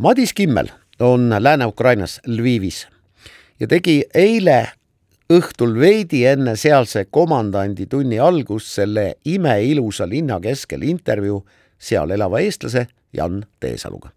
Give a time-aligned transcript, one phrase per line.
[0.00, 0.66] Madis Kimmel
[1.00, 2.88] on Lääne-Ukrainas Lvivis
[3.60, 4.62] ja tegi eile
[5.28, 11.42] õhtul veidi enne sealse komandandi tunni algust selle imeilusa linna keskel intervjuu
[11.76, 14.08] seal elava eestlase Jan Teesaluga.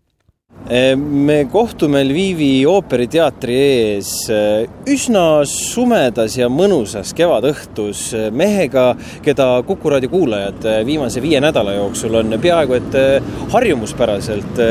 [0.96, 8.94] Me kohtume Lvivi ooperiteatri ees eh, üsna sumedas ja mõnusas kevadõhtus mehega,
[9.26, 14.64] keda Kuku raadio kuulajad eh, viimase viie nädala jooksul on peaaegu et eh, harjumuspäraselt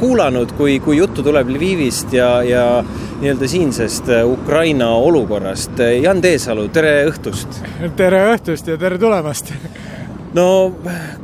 [0.00, 2.66] kuulanud, kui, kui juttu tuleb Lvivist ja, ja
[3.20, 5.82] nii-öelda siinsest Ukraina olukorrast.
[6.02, 7.62] Jan Teesalu, tere õhtust!
[7.96, 9.54] tere õhtust ja tere tulemast
[10.36, 10.46] no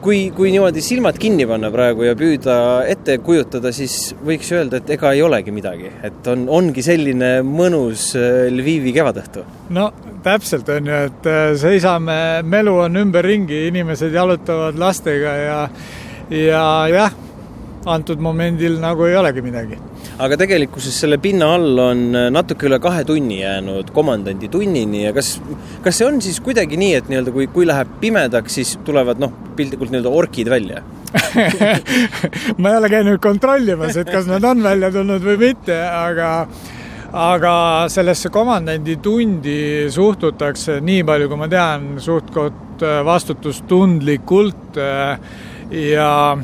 [0.02, 2.56] kui, kui niimoodi silmad kinni panna praegu ja püüda
[2.88, 8.10] ette kujutada, siis võiks öelda, et ega ei olegi midagi, et on, ongi selline mõnus
[8.18, 9.44] äh, Lvivi kevadõhtu.
[9.76, 9.90] no
[10.24, 15.62] täpselt on ju, et äh, seisame, melu on ümberringi, inimesed jalutavad lastega ja,
[16.34, 17.16] ja jah,
[17.88, 19.78] antud momendil nagu ei olegi midagi.
[20.22, 25.12] Aga tegelikkuses selle pinna all on äh, natuke üle kahe tunni jäänud komandandi tunnini ja
[25.16, 25.36] kas,
[25.84, 29.34] kas see on siis kuidagi nii, et nii-öelda kui, kui läheb pimedaks, siis tulevad noh,
[29.58, 30.82] piltlikult nii-öelda orkid välja?
[32.60, 36.32] Ma ei ole käinud kontrollimas, et kas nad on välja tulnud või mitte, aga
[37.18, 37.52] aga
[37.88, 45.18] sellesse komandandi tundi suhtutakse, nii palju kui ma tean, suht-koht äh, vastutustundlikult äh,
[45.72, 46.36] ja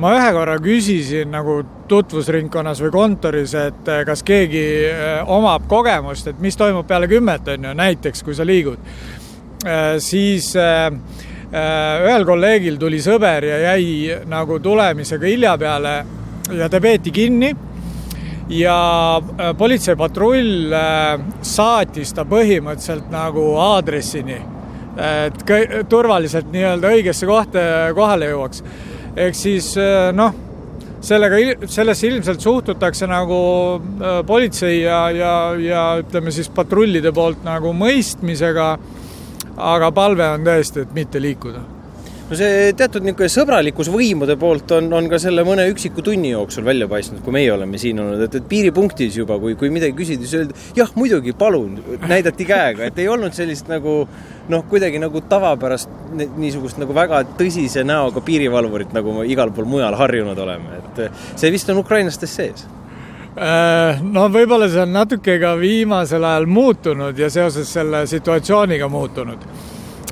[0.00, 6.30] ma ühe korra küsisin nagu tutvusringkonnas või kontoris, et eh, kas keegi eh, omab kogemust,
[6.30, 8.80] et mis toimub peale kümmet, on ju, näiteks kui sa liigud.
[9.64, 10.50] Eh, siis
[11.54, 15.92] ühel kolleegil tuli sõber ja jäi nagu tulemisega hilja peale
[16.58, 17.52] ja ta peeti kinni
[18.50, 18.78] ja
[19.54, 20.74] politseipatrull
[21.46, 24.40] saatis ta põhimõtteliselt nagu aadressini,
[24.98, 25.46] et
[25.88, 27.62] turvaliselt nii-öelda õigesse kohta
[27.94, 28.64] kohale jõuaks
[29.16, 30.34] ehk siis äh, noh,
[31.04, 31.38] sellega,
[31.70, 33.38] sellesse ilmselt suhtutakse nagu
[33.76, 38.74] äh, politsei ja, ja, ja ütleme siis patrullide poolt nagu mõistmisega,
[39.74, 41.73] aga palve on tõesti, et mitte liikuda
[42.24, 46.64] no see teatud niisugune sõbralikkus võimude poolt on, on ka selle mõne üksiku tunni jooksul
[46.64, 50.24] välja paistnud, kui meie oleme siin olnud, et, et piiripunktis juba, kui, kui midagi küsida,
[50.24, 51.76] siis öeldi jah, muidugi, palun,
[52.08, 53.96] näidati käega, et ei olnud sellist nagu
[54.48, 55.92] noh, kuidagi nagu tavapärast
[56.38, 61.04] niisugust nagu väga tõsise näoga piirivalvurit, nagu me igal pool mujal harjunud oleme, et
[61.36, 62.64] see vist on ukrainlastes sees.
[63.34, 69.48] Äh, no võib-olla see on natuke ka viimasel ajal muutunud ja seoses selle situatsiooniga muutunud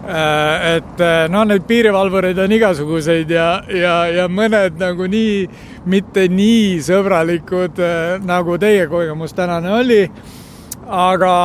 [0.03, 5.45] et äh, noh, neid piirivalvureid on igasuguseid ja, ja, ja mõned nagu nii,
[5.93, 10.01] mitte nii sõbralikud, äh, nagu teie kogemus tänane oli.
[10.93, 11.37] aga,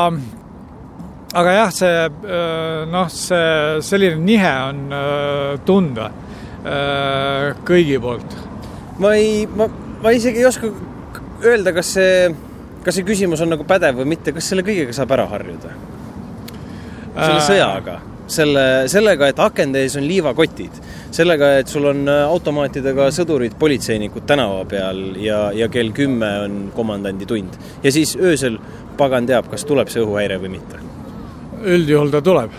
[1.37, 2.09] aga jah, see
[2.89, 4.81] noh, see selline nihe on
[5.65, 6.09] tunda
[7.69, 8.35] kõigi poolt.
[8.99, 9.69] ma ei, ma,
[10.01, 10.73] ma isegi ei oska
[11.45, 12.27] öelda, kas see,
[12.83, 15.77] kas see küsimus on nagu pädev või mitte, kas selle kõigega saab ära harjuda?
[17.13, 20.81] selle sõjaga selle, sellega, et akende ees on liivakotid,
[21.15, 26.59] sellega, et sul on äh, automaatidega sõdurid, politseinikud tänava peal ja, ja kell kümme on
[26.75, 27.57] komandandi tund.
[27.83, 28.59] ja siis öösel
[28.97, 30.81] pagan teab, kas tuleb see õhuhäire või mitte.
[31.63, 32.53] üldjuhul ta tuleb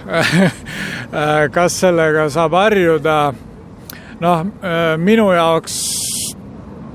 [1.56, 3.18] kas sellega saab harjuda?
[4.20, 5.76] noh, äh, minu jaoks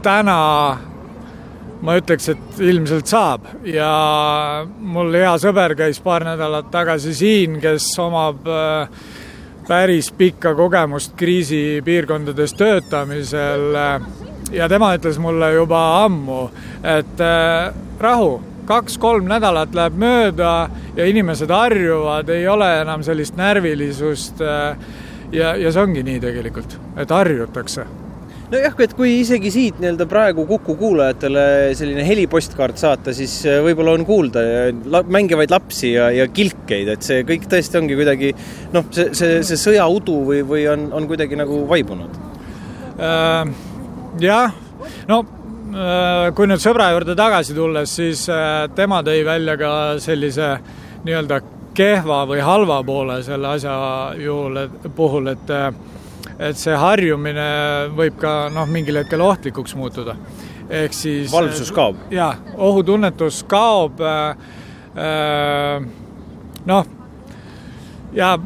[0.04, 0.40] täna
[1.84, 3.48] ma ütleks, et ilmselt saab.
[3.68, 3.90] Ja
[4.66, 9.04] mul hea sõber käis paar nädalat tagasi siin, kes omab äh,
[9.68, 13.70] päris pikka kogemust kriisipiirkondades töötamisel.
[14.54, 16.46] Ja tema ütles mulle juba ammu,
[16.88, 18.38] et äh, rahu,
[18.70, 20.54] kaks-kolm nädalat läheb mööda
[20.96, 24.78] ja inimesed harjuvad, ei ole enam sellist närvilisust äh,
[25.34, 27.88] ja, ja see ongi nii tegelikult, et harjutakse
[28.54, 31.46] nojah, et kui isegi siit nii-öelda praegu Kuku kuulajatele
[31.78, 34.44] selline helipostkaart saata, siis äh, võib-olla on kuulda
[34.94, 38.34] la mängivaid lapsi ja, ja kilkeid, et see kõik tõesti ongi kuidagi
[38.76, 42.20] noh, see, see, see sõjaudu või, või on, on kuidagi nagu vaibunud
[43.00, 43.56] äh,?
[44.22, 44.54] jah,
[45.10, 49.74] no äh, kui nüüd sõbra juurde tagasi tulles, siis äh, tema tõi välja ka
[50.04, 50.54] sellise
[51.08, 51.42] nii-öelda
[51.74, 53.74] kehva või halva poole selle asja
[54.22, 54.62] juhul,
[54.94, 55.54] puhul, et
[56.40, 57.46] et see harjumine
[57.98, 60.16] võib ka noh, mingil hetkel ohtlikuks muutuda.
[60.70, 61.98] ehk siis valvsus kaob?
[62.12, 64.38] jaa, ohutunnetus kaob äh,,
[64.98, 65.86] äh,
[66.66, 66.86] noh,
[68.14, 68.38] ja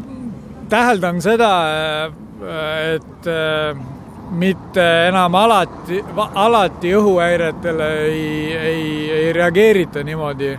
[0.70, 3.86] täheldan seda, äh, et äh,
[4.32, 6.04] mitte enam alati,
[6.36, 10.52] alati õhuhäiretele ei, ei, ei reageerita niimoodi,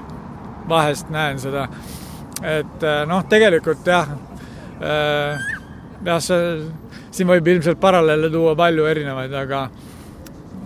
[0.68, 1.66] vahest näen seda,
[2.42, 4.08] et noh, tegelikult jah,
[4.80, 6.40] jah, see
[7.18, 9.66] siin võib ilmselt paralleele tuua palju erinevaid, aga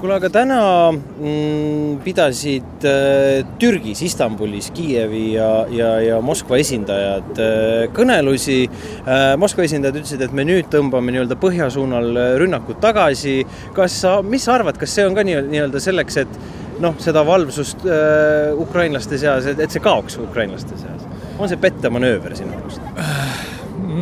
[0.02, 0.58] kuule, aga täna
[0.90, 9.36] mm, pidasid äh, Türgis, Istanbulis, Kiievi ja, ja, ja Moskva esindajad äh, kõnelusi äh,.
[9.38, 13.38] Moskva esindajad ütlesid, et me nüüd tõmbame nii-öelda põhja suunal äh, rünnakud tagasi.
[13.76, 16.38] kas sa, mis sa arvad, kas see on ka nii-öelda nii selleks, et
[16.82, 21.06] noh, seda valvsust äh, ukrainlaste seas, et see kaoks ukrainlaste seas?
[21.38, 22.82] on see pettemanööver sinu arust?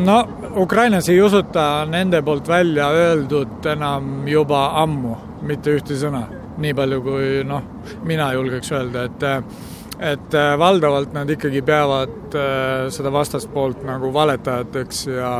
[0.08, 0.22] no
[0.56, 5.16] Ukrainas ei usuta nende poolt välja öeldud enam juba ammu
[5.46, 6.24] mitte ühte sõna,
[6.58, 7.62] nii palju kui noh,
[8.04, 9.28] mina julgeks öelda, et
[10.00, 15.32] et valdavalt nad ikkagi peavad äh, seda vastaspoolt nagu valetajateks ja,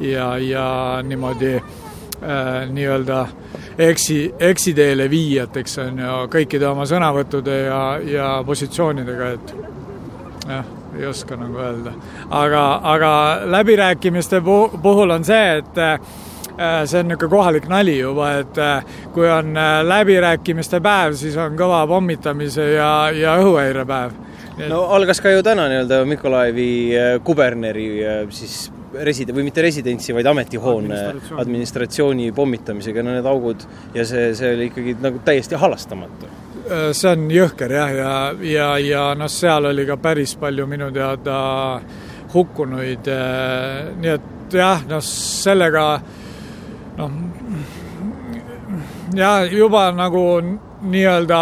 [0.00, 0.66] ja, ja
[1.02, 3.26] niimoodi äh, nii-öelda
[3.88, 9.54] eksi, eksiteele viijateks, on ju, kõikide oma sõnavõttude ja, ja positsioonidega, et
[10.54, 11.92] jah, ei oska nagu öelda.
[12.30, 13.12] aga, aga
[13.56, 14.40] läbirääkimiste
[14.82, 16.00] puhul on see, et
[16.56, 21.36] Äh, see on niisugune kohalik nali juba, et äh, kui on äh, läbirääkimiste päev, siis
[21.36, 24.14] on kõva pommitamise ja, ja õhuhäirepäev.
[24.70, 26.70] no algas ka ju täna nii-öelda Mikolaevi
[27.24, 27.86] kuberneri
[28.32, 28.70] siis
[29.04, 34.56] reside- või mitte residentsi, vaid ametihoone administratsiooni, administratsiooni pommitamisega, no need augud ja see, see
[34.56, 36.32] oli ikkagi nagu täiesti halastamatu
[36.66, 41.36] see on jõhker jah, ja, ja, ja noh, seal oli ka päris palju minu teada
[42.32, 43.10] hukkunuid,
[44.00, 45.84] nii et jah, noh, sellega
[46.98, 47.20] noh,
[49.16, 50.24] ja juba nagu
[50.86, 51.40] nii-öelda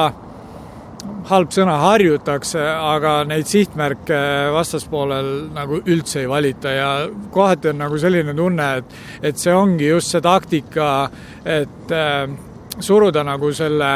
[1.29, 4.19] halb sõna, harjutakse, aga neid sihtmärke
[4.53, 6.91] vastaspoolel nagu üldse ei valita ja
[7.33, 8.99] kohati on nagu selline tunne, et,
[9.31, 11.09] et see ongi just see taktika,
[11.45, 12.29] et äh,
[12.81, 13.91] suruda nagu selle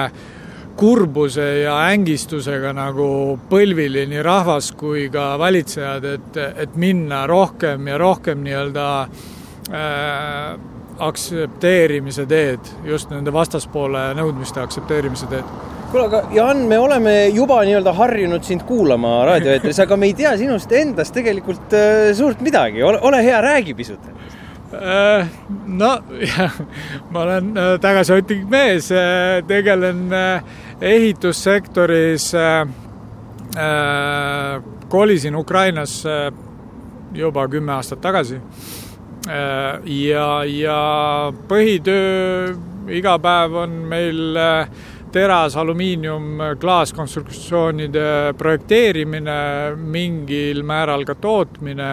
[0.78, 3.10] kurbuse ja ängistusega nagu
[3.50, 10.58] põlvili nii rahvas kui ka valitsejad, et, et minna rohkem ja rohkem nii-öelda äh,
[10.98, 15.50] aktsepteerimise teed, just nende vastaspoole nõudmiste aktsepteerimise teed.
[15.90, 20.34] kuule, aga Jaan, me oleme juba nii-öelda harjunud sind kuulama raadioeetris, aga me ei tea
[20.38, 24.10] sinust endast tegelikult äh, suurt midagi, ole, hea, räägi pisut
[24.74, 25.26] äh,
[25.66, 26.58] no jah,
[27.12, 28.92] ma olen äh, tagasihoidlik mees,
[29.48, 30.08] tegelen
[30.80, 32.32] ehitussektoris,
[34.88, 36.32] kolisin Ukrainasse
[37.14, 38.40] juba kümme aastat tagasi.
[39.28, 42.54] Äh, ja, ja põhitöö
[42.94, 44.70] iga päev on meil äh,
[45.12, 49.38] teras, alumiinium, klaaskonstruktsioonide projekteerimine,
[49.76, 51.90] mingil määral ka tootmine.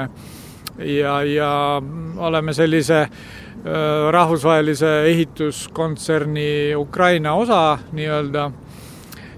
[0.76, 1.82] Ja, ja
[2.18, 3.10] oleme sellise äh,
[4.12, 8.50] rahvusvahelise ehituskontserni Ukraina osa nii-öelda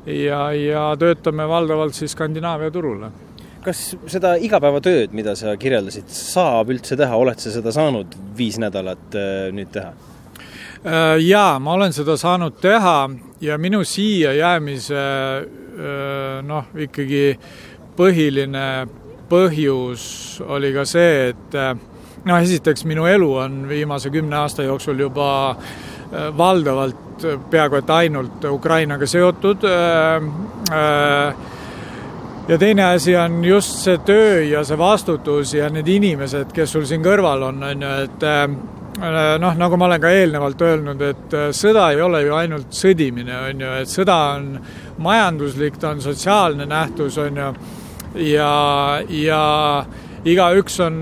[0.07, 3.11] ja, ja töötame valdavalt siis Skandinaavia turule
[3.67, 9.17] kas seda igapäevatööd, mida sa kirjeldasid, saab üldse teha, oled sa seda saanud viis nädalat
[9.17, 9.91] äh, nüüd teha?
[10.87, 13.09] Äh, jaa, ma olen seda saanud teha
[13.43, 15.03] ja minu siia jäämise
[15.43, 17.25] äh, noh, ikkagi
[17.97, 18.67] põhiline
[19.27, 20.07] põhjus
[20.47, 25.29] oli ka see, et noh, esiteks minu elu on viimase kümne aasta jooksul juba
[26.37, 30.27] valdavalt, peaaegu et ainult Ukrainaga seotud äh,.
[30.71, 31.35] Äh,
[32.47, 36.85] ja teine asi on just see töö ja see vastutus ja need inimesed, kes sul
[36.87, 38.45] siin kõrval on, on ju, et äh,
[39.39, 43.35] noh, nagu ma olen ka eelnevalt öelnud, et äh, sõda ei ole ju ainult sõdimine,
[43.49, 44.47] on ju, et sõda on
[45.03, 47.51] majanduslik, ta on sotsiaalne nähtus, on ju,
[48.31, 48.53] ja,
[49.11, 49.41] ja
[50.25, 50.97] igaüks on,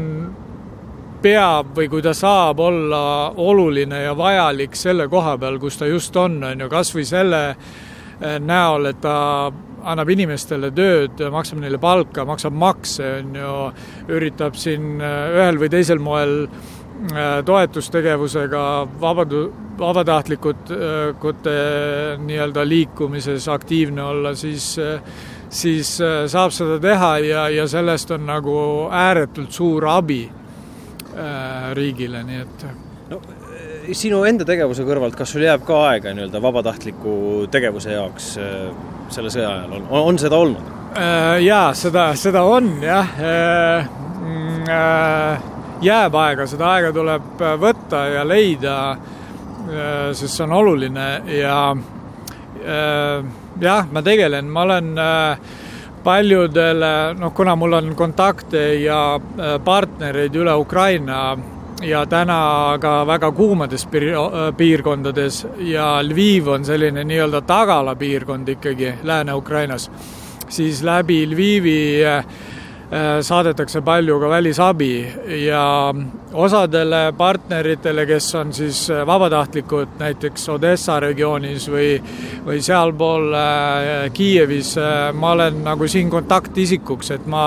[1.26, 3.02] peab või kui ta saab olla
[3.42, 7.42] oluline ja vajalik selle koha peal, kus ta just on, on ju, kas või selle
[7.50, 9.18] äh, näol, et ta
[9.86, 13.58] annab inimestele tööd, maksab neile palka, maksab makse, on ju,
[14.18, 18.64] üritab siin äh, ühel või teisel moel äh, toetustegevusega
[19.02, 19.50] vabadu-,
[19.82, 21.58] vabatahtlikute
[22.22, 24.76] nii-öelda liikumises aktiivne olla, siis
[25.56, 25.92] siis
[26.28, 28.56] saab seda teha ja, ja sellest on nagu
[28.92, 30.24] ääretult suur abi
[31.78, 32.66] riigile, nii et
[33.12, 33.22] no
[33.96, 37.14] sinu enda tegevuse kõrvalt, kas sul jääb ka aega nii-öelda vabatahtliku
[37.54, 38.34] tegevuse jaoks
[39.14, 40.74] selle sõja ajal on, on seda olnud?
[40.96, 43.10] Äh, jaa, seda, seda on jah.
[43.20, 43.88] Äh,
[44.22, 45.42] mm, äh,
[45.84, 48.78] jääb aega, seda aega tuleb võtta ja leida,
[50.16, 51.58] sest see on oluline ja
[52.64, 54.92] jah, ma tegelen, ma olen
[56.06, 59.20] paljudele, noh, kuna mul on kontakte ja
[59.66, 61.38] partnereid üle Ukraina
[61.84, 63.88] ja täna ka väga kuumades
[64.58, 69.90] piirkondades ja Lviv on selline nii-öelda tagalapiirkond ikkagi Lääne-Ukrainas,
[70.50, 72.55] siis läbi Lvivi äh, Äh,
[73.22, 74.90] saadetakse palju ka välisabi
[75.46, 75.94] ja
[76.34, 81.96] osadele partneritele, kes on siis äh, vabatahtlikud näiteks Odessa regioonis või,
[82.46, 84.76] või sealpool äh, Kiievis,
[85.14, 87.46] ma olen nagu siin kontaktisikuks, et ma,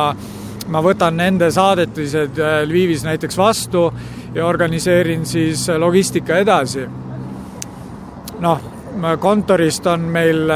[0.67, 3.87] ma võtan nende saadetised Lvivis näiteks vastu
[4.35, 6.87] ja organiseerin siis logistika edasi.
[8.41, 8.61] noh,
[9.21, 10.51] kontorist on meil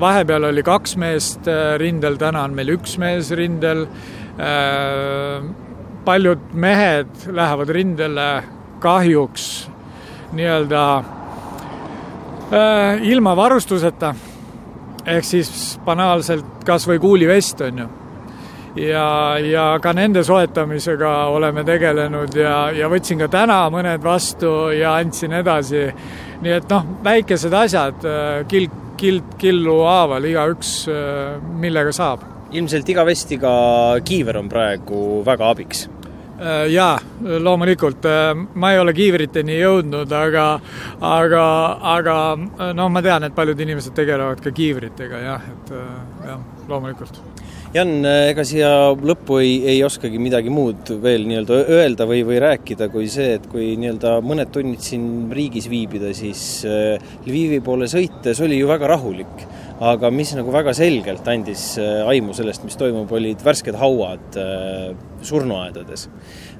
[0.00, 3.86] vahepeal oli kaks meest äh, rindel, täna on meil üks mees rindel.
[4.40, 5.42] Äh,
[6.04, 8.42] paljud mehed lähevad rindele
[8.80, 9.68] kahjuks
[10.32, 11.04] nii-öelda äh,
[13.12, 14.14] ilma varustuseta.
[15.06, 17.88] ehk siis banaalselt kas või kuulivest, on ju
[18.76, 24.94] ja, ja ka nende soetamisega oleme tegelenud ja, ja võtsin ka täna mõned vastu ja
[25.00, 25.92] andsin edasi.
[26.40, 27.94] nii et noh, väikesed asjad,
[28.48, 32.26] kilk kild killu haaval, igaüks äh, millega saab.
[32.50, 33.50] ilmselt iga vestiga
[34.02, 35.84] kiiver on praegu väga abiks
[36.40, 36.98] äh, jaa,
[37.46, 40.46] loomulikult, äh, ma ei ole kiivriteni jõudnud, aga,
[41.00, 41.44] aga,
[41.96, 42.16] aga
[42.74, 45.76] noh, ma tean, et paljud inimesed tegelevad ka kiivritega jah, et
[46.26, 47.22] jah, loomulikult
[47.70, 52.88] Jan, ega siia lõppu ei, ei oskagi midagi muud veel nii-öelda öelda või, või rääkida
[52.90, 56.98] kui see, et kui nii-öelda mõned tunnid siin riigis viibida, siis äh,
[57.28, 59.44] Lvivi poole sõites oli ju väga rahulik.
[59.80, 64.90] aga mis nagu väga selgelt andis äh, aimu sellest, mis toimub, olid värsked hauad äh,
[65.22, 66.08] surnuaedades.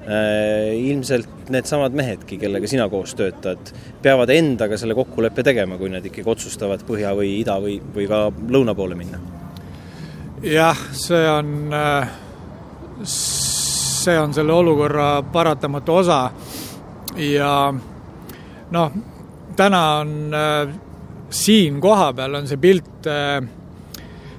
[0.07, 6.33] Ilmselt needsamad mehedki, kellega sina koos töötad, peavad endaga selle kokkuleppe tegema, kui nad ikkagi
[6.37, 9.40] otsustavad põhja või ida või, või ka lõuna poole minna
[10.43, 12.07] jah, see on, äh,
[13.03, 16.31] see on selle olukorra paratamatu osa
[17.15, 17.73] ja
[18.71, 18.91] noh,
[19.55, 20.73] täna on äh,
[21.29, 23.41] siin kohapeal on see pilt äh,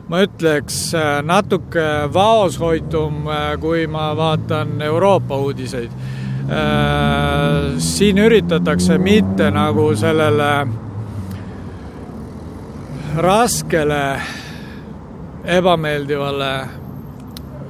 [0.09, 0.92] ma ütleks
[1.25, 3.23] natuke vaoshoitum,
[3.62, 5.90] kui ma vaatan Euroopa uudiseid.
[7.78, 10.66] siin üritatakse mitte nagu sellele
[13.16, 14.02] raskele
[15.44, 16.52] ebameeldivale,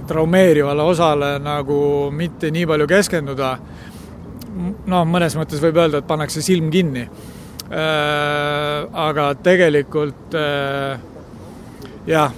[0.08, 3.52] traumeerivale osale nagu mitte nii palju keskenduda.
[4.86, 7.06] noh, mõnes mõttes võib öelda, et pannakse silm kinni.
[7.72, 11.00] Äh, aga tegelikult äh,
[12.06, 12.34] jah,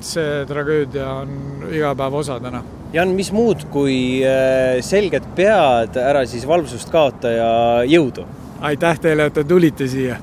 [0.00, 2.62] see tragöödia on igapäeva osa täna.
[2.94, 7.50] Jan, mis muud kui äh, selged pead, ära siis valvsust kaota ja
[7.84, 8.24] jõudu!
[8.64, 10.16] aitäh teile, et te tulite siia